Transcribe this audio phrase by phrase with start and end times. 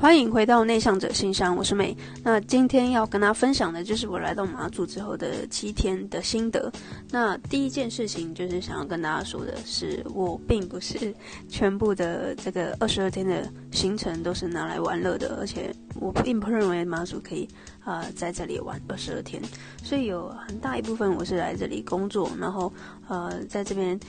[0.00, 1.94] 欢迎回到内向者信箱，我是美。
[2.24, 6.72] 那今天要跟大家分享的就是我来到马祖之后的七天的心得。
[7.10, 11.14] 那第一件事情就是想要跟大家说的是，我并不是
[11.50, 17.46] 全部的这个二十二天的行程都是拿来玩乐的，而且我并不认为马祖可以
[17.84, 19.42] 啊、呃、在这里玩二十二天，
[19.84, 22.72] 所以有很大一部分我是来这里工作，然后
[23.06, 24.00] 呃在这边。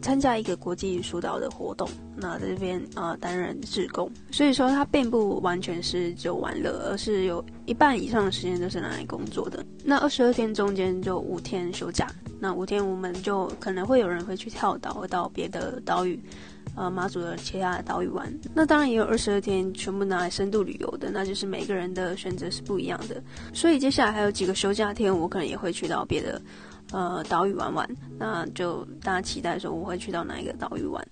[0.00, 9.64] 参加一个国际疏导的活动，那在这边啊担任志工，所以说它并不完全是就玩乐，而是有一半以上的时间都是拿来工作的。
[9.84, 12.06] 那二十二天中间就五天休假，
[12.38, 16.20] 那五天我们就可能会有人会去跳岛到别的岛屿，
[16.74, 18.32] 呃马祖的其他的岛屿玩。
[18.54, 23.22] 那当然也有二十二天全部拿来深度旅游的，那就是每个人的选择是不一样的。
[23.52, 26.40] 所以接下来还有几个休假天，我可能也会去到别的。
[26.90, 31.06] 呃，岛屿玩玩，那就大家期待说我会去到哪一个岛屿玩。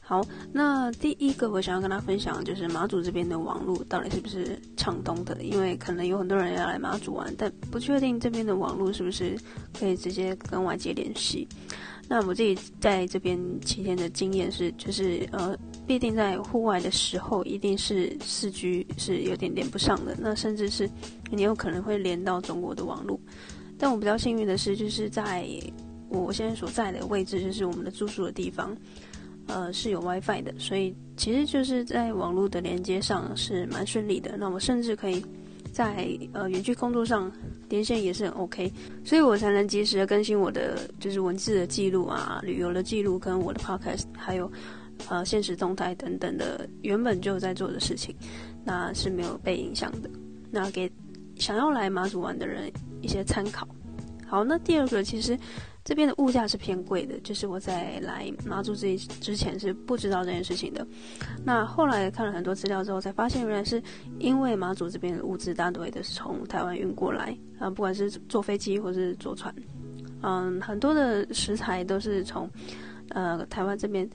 [0.00, 5.42] 好，那第一个我想要跟大家分享就是马祖这边的网络到底是不是畅通的？
[5.42, 9.36] 因为可能有很多人要来马祖玩，但不确定这边的网络是不是
[9.78, 11.46] 可以直接跟外界联系。
[12.10, 15.54] 那我自己在这边七天的经验是，就是呃，
[15.86, 20.88] 必定在户外的时候一定是四 G 是有点连不上的，那甚至是
[21.30, 23.20] 你有可能会连到中国的网络。
[23.78, 25.46] 但我比较幸运的是，就是在
[26.08, 28.76] 我现在所在的位置，就是我们的住宿的地方，
[29.46, 34.36] 呃，是有 WiFi 的，所以其实就是在网络的连接上是蛮顺利的。
[34.36, 35.24] 那我甚至可以
[35.72, 37.30] 在呃远距工作上
[37.68, 38.72] 连线也是很 OK，
[39.04, 44.50] 所以我才能及时的更新我的就是文字的记录啊、旅游的记录跟我的 Podcast，还有
[45.08, 48.14] 呃现实动态等等的原本就在做的事情，
[48.64, 50.10] 那是没有被影响的。
[50.50, 50.90] 那给
[51.36, 53.66] 想要来马祖玩的人一些参考。
[54.26, 55.38] 好，那第二个其实
[55.82, 60.86] 这边的物价是偏贵的，就是我在来马祖之之前是不知道这件事情的。
[61.42, 63.82] 那后来看了很多资料之后，才发现原来是
[64.18, 69.54] 因为马祖这边的物资大多都是从台湾运过来啊，不管是坐飞机或是坐船，
[70.20, 72.50] 嗯，很多的食材都是从
[73.08, 74.06] 呃台湾这边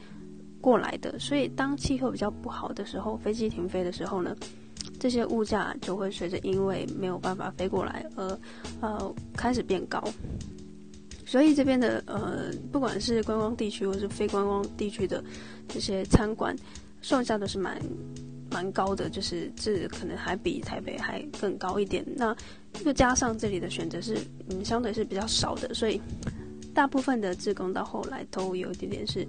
[0.62, 1.18] 过来的。
[1.18, 4.36] 所以当气候比较不好的时候，飞机停飞的时候呢，
[5.04, 8.40] 这些物价就会随着因为没有办法飞过来而
[8.80, 10.02] 呃开始变高，
[11.26, 15.22] 所以这边的呃不管是观光地区或是非观光地区的
[15.68, 16.56] 这些餐馆，
[17.02, 17.78] 售价都是蛮
[18.50, 22.02] 蛮高的，就是这可能还比台北还更高一点。
[22.16, 22.34] 那
[22.86, 24.18] 又加上这里的选择是
[24.52, 26.00] 嗯相对是比较少的，所以
[26.74, 29.28] 大部分的志工到后来都有一点点是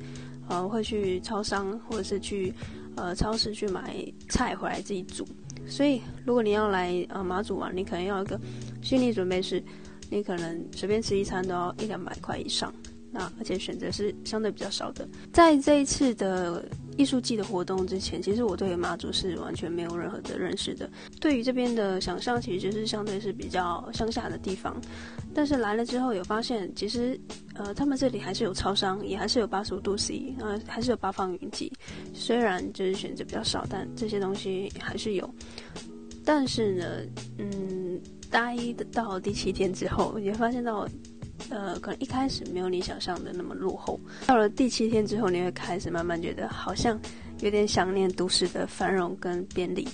[0.48, 2.54] 呃会去超商或者是去
[2.94, 3.96] 呃超市去买
[4.28, 5.26] 菜回来自己煮。
[5.66, 8.38] 所以，如果你要来呃马祖玩，你可能要一个
[8.82, 9.62] 心理准备是，
[10.10, 12.72] 你可能随便吃一餐都要一两百块以上。
[13.10, 15.08] 那而且选择是相对比较少的。
[15.32, 16.64] 在这一次的
[16.97, 20.88] 艺术季的活动之前，其实我对马祖是完全没有任何的认识的。
[21.21, 24.81] 对于这边的想象，其实就是相对是比较乡下的地方。
[25.34, 27.19] 但是来了之后，有发现其实
[27.54, 31.72] 呃他们这里还是有超商，也还是有八十五度 C，呃还是有八方云集。
[32.12, 35.28] 虽然就是选择比较少，但这些东西还是有。
[36.25, 36.87] 但是呢，
[37.38, 38.00] 嗯，
[38.31, 38.56] 待
[38.93, 40.88] 到第七天之后，也发现到。
[41.50, 43.99] 呃，可能一开始没有你想象的那么落后。
[44.27, 46.99] 到了第七天之后，你会开始慢慢觉得好像
[47.41, 49.88] 有点想念都市的繁荣跟便利。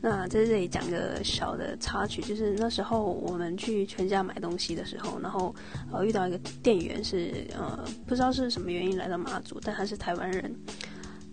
[0.00, 5.52] 那在这里讲个小的插曲，就是那时候我们去全家买东西的时候，然后
[5.92, 10.54] 呃遇到一个店员是呃不知道是什么原因来到马祖，但他是台湾人。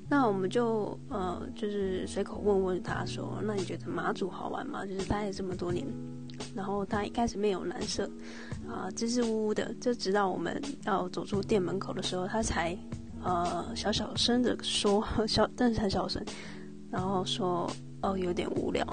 [0.09, 4.85] 那我们就呃就是随口问问他说：“那你觉得马祖好玩吗？
[4.85, 5.85] 就是待了这么多年。”
[6.55, 8.09] 然后他一开始没有蓝色，
[8.67, 12.77] 啊、支支吾吾的，就直到我们要走出店门口的时候，他才
[13.23, 16.23] 呃小小声的说， 小但是很小声，
[16.89, 17.69] 然后说
[18.01, 18.85] 哦有点无聊。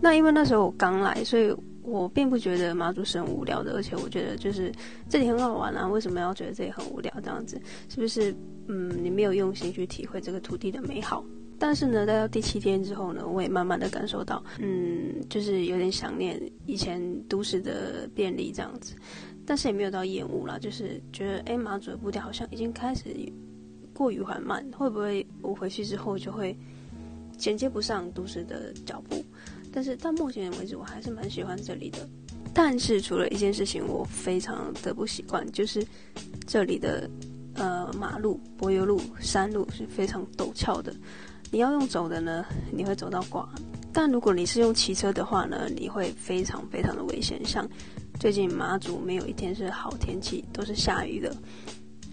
[0.00, 4.72] 那因为那时候我刚来，所以我并不觉得马祖是很无聊的，而且我觉得就是
[5.08, 7.12] 这里很好玩啊，为什么要觉得这里很无聊？
[7.22, 8.34] 这样子是不是
[8.68, 11.24] 嗯你没有用心去体会这个土地的美好？
[11.62, 16.98] 但是呢，待到第七天之后呢，我也慢慢的感受到，嗯，就是有点想念以前
[17.28, 18.94] 都市的便利这样子，
[19.44, 23.04] 但是也没有到厌恶啦，就是觉得，哎，马祖的步调好像已经开始
[23.92, 26.56] 过于缓慢，会不会我回去之后就会
[27.36, 29.22] 衔接不上都市的脚步？
[29.70, 31.98] 但是到目前为止，我还是蛮喜欢这里的。
[32.54, 35.86] 但是除了一件事情，我非常的不习惯，就是
[36.46, 37.08] 这里的
[37.54, 40.92] 呃马路、柏油路、山路是非常陡峭的。
[41.50, 43.44] 你要用走的呢，你会走到挂；
[43.92, 47.44] 但如果你是用骑车的话呢，你会非常非常的危险。
[47.44, 47.68] 像
[48.20, 51.34] 最近马祖没有一天是好天气，都是下雨的。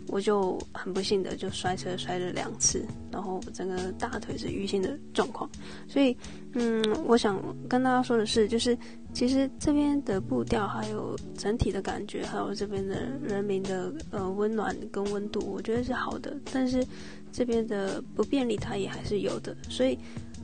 [0.07, 5.50] 我就很不幸的就摔车摔了两次，然后整个大腿是淤青的状况。
[5.88, 6.15] 所以，
[6.54, 8.77] 嗯，我想跟大家说的是，就是
[9.13, 16.36] 其实这边的步调，还有整体的感觉，还有这边的人民的呃温暖跟温度，我觉得是好的。
[16.51, 16.86] 但是
[17.31, 19.56] 这边的不便利，它也还是有的。
[19.69, 19.98] 所以，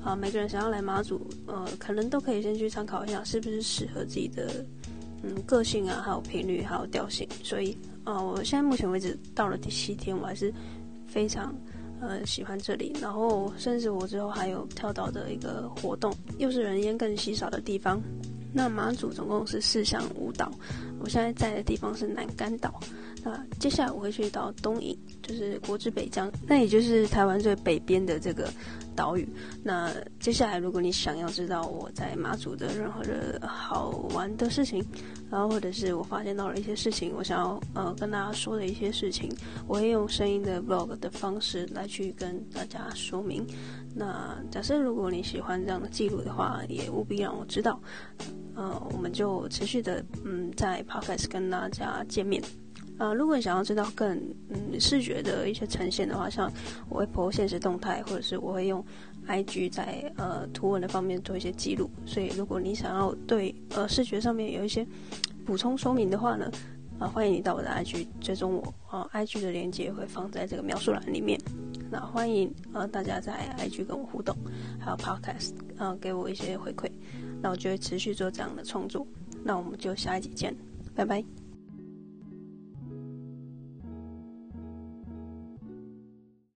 [0.03, 4.65] 啊、每个人想要来马祖，呃，可能都可以先去参考一下，是不是适合自己的
[5.23, 7.27] 嗯个性啊，还有频率，还有调性。
[7.41, 7.75] 所以。
[8.05, 10.53] 呃，我现在目前为止到了第七天，我还是
[11.07, 11.55] 非常
[12.01, 12.91] 呃喜欢这里。
[13.01, 18.01] 然后，甚至我之后还有跳岛的一个活动，又是人烟更稀少的地方。
[18.53, 20.51] 那马祖总共是四乡五岛，
[20.99, 22.79] 我现在在的地方是南竿岛。
[23.25, 28.51] 那接下来我会去到东引，就是国之北疆，那也就是台湾最北边的这个
[28.95, 29.27] 岛屿。
[29.63, 29.89] 那
[30.19, 34.85] 接下来，如果你想要知道我在马祖的任何的好玩的事情，
[35.31, 39.31] 然后或者是我发现到了一些事情，我想要呃跟大家说的一些事情，
[39.67, 43.47] 我会用声音的 vlog 的方式来去跟大家说明。
[43.95, 47.79] 那假设如果你喜欢这样的记录的话，也务必让我知道。
[48.55, 52.41] 呃，我们就持续的嗯在 podcast 跟大家见面。
[52.99, 54.15] 呃，如果你想要知道更
[54.49, 56.51] 嗯视觉的一些呈现的话，像
[56.89, 58.85] 我会 po 现实动态，或者是我会用
[59.27, 61.89] IG 在呃图文的方面做一些记录。
[62.05, 64.85] 所以，如果你想要对呃视觉上面有一些
[65.43, 66.51] 补充说明的话呢，
[66.99, 71.39] 啊、欢迎你到我的 IG 追踪我啊、，IG 的链接会放在这个描述栏里面。
[71.93, 74.35] 那欢迎呃大家在 IG 跟我互动，
[74.79, 76.89] 还有 Podcast 啊、呃、给我一些回馈，
[77.39, 79.05] 那我就会持续做这样的创作。
[79.43, 80.55] 那我们就下一集见，
[80.95, 81.23] 拜拜。